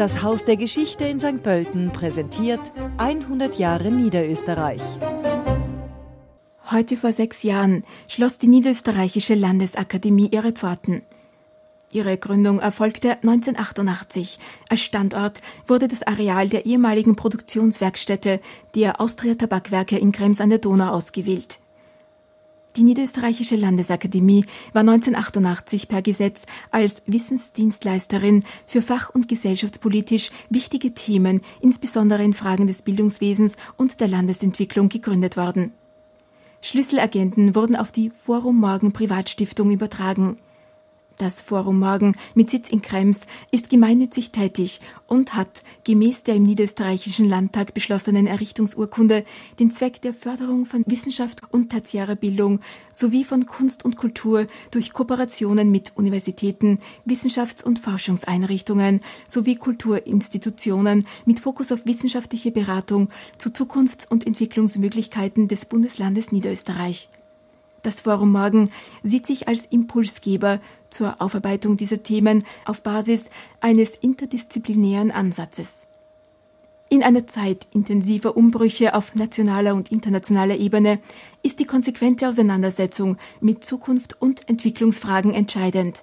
[0.00, 1.42] Das Haus der Geschichte in St.
[1.42, 4.80] Pölten präsentiert 100 Jahre Niederösterreich.
[6.70, 11.02] Heute vor sechs Jahren schloss die Niederösterreichische Landesakademie ihre Pforten.
[11.92, 14.38] Ihre Gründung erfolgte 1988.
[14.70, 18.40] Als Standort wurde das Areal der ehemaligen Produktionswerkstätte
[18.74, 21.58] der Austria Tabakwerke in Krems an der Donau ausgewählt.
[22.76, 31.40] Die Niederösterreichische Landesakademie war 1988 per Gesetz als Wissensdienstleisterin für fach- und gesellschaftspolitisch wichtige Themen,
[31.60, 35.72] insbesondere in Fragen des Bildungswesens und der Landesentwicklung, gegründet worden.
[36.62, 40.36] Schlüsselagenten wurden auf die Forum Morgen Privatstiftung übertragen.
[41.20, 46.44] Das Forum Morgen mit Sitz in Krems ist gemeinnützig tätig und hat gemäß der im
[46.44, 49.26] niederösterreichischen Landtag beschlossenen Errichtungsurkunde
[49.58, 54.94] den Zweck der Förderung von Wissenschaft und tertiärer Bildung sowie von Kunst und Kultur durch
[54.94, 64.08] Kooperationen mit Universitäten, Wissenschafts- und Forschungseinrichtungen sowie Kulturinstitutionen mit Fokus auf wissenschaftliche Beratung zu Zukunfts-
[64.08, 67.10] und Entwicklungsmöglichkeiten des Bundeslandes Niederösterreich.
[67.82, 68.70] Das Forum Morgen
[69.02, 75.86] sieht sich als Impulsgeber zur Aufarbeitung dieser Themen auf Basis eines interdisziplinären Ansatzes.
[76.90, 80.98] In einer Zeit intensiver Umbrüche auf nationaler und internationaler Ebene
[81.42, 86.02] ist die konsequente Auseinandersetzung mit Zukunft und Entwicklungsfragen entscheidend.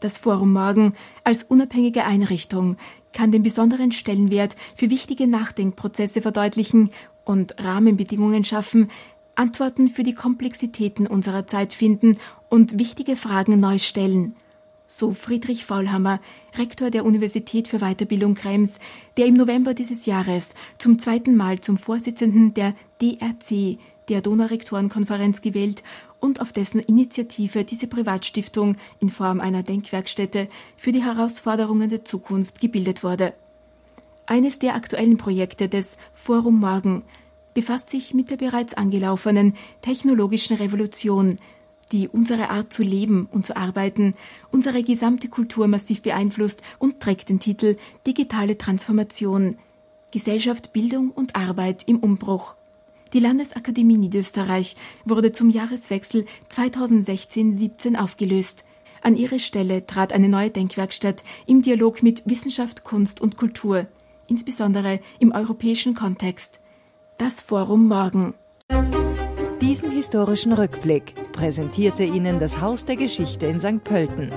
[0.00, 2.76] Das Forum Morgen als unabhängige Einrichtung
[3.12, 6.90] kann den besonderen Stellenwert für wichtige Nachdenkprozesse verdeutlichen
[7.24, 8.88] und Rahmenbedingungen schaffen,
[9.36, 12.18] Antworten für die Komplexitäten unserer Zeit finden
[12.48, 14.36] und wichtige Fragen neu stellen.
[14.86, 16.20] So Friedrich Faulhammer,
[16.56, 18.78] Rektor der Universität für Weiterbildung Krems,
[19.16, 25.82] der im November dieses Jahres zum zweiten Mal zum Vorsitzenden der DRC, der Donaurektorenkonferenz, gewählt
[26.20, 32.60] und auf dessen Initiative diese Privatstiftung in Form einer Denkwerkstätte für die Herausforderungen der Zukunft
[32.60, 33.32] gebildet wurde.
[34.26, 37.02] Eines der aktuellen Projekte des Forum Morgen
[37.54, 41.36] befasst sich mit der bereits angelaufenen technologischen Revolution,
[41.92, 44.14] die unsere Art zu leben und zu arbeiten,
[44.50, 47.76] unsere gesamte Kultur massiv beeinflusst und trägt den Titel
[48.06, 49.56] Digitale Transformation
[50.10, 52.56] Gesellschaft, Bildung und Arbeit im Umbruch.
[53.12, 58.64] Die Landesakademie Niederösterreich wurde zum Jahreswechsel 2016-17 aufgelöst.
[59.02, 63.86] An ihre Stelle trat eine neue Denkwerkstatt im Dialog mit Wissenschaft, Kunst und Kultur,
[64.26, 66.60] insbesondere im europäischen Kontext
[67.18, 68.34] das Forum Morgen.
[69.60, 73.82] Diesen historischen Rückblick präsentierte Ihnen das Haus der Geschichte in St.
[73.84, 74.30] Pölten.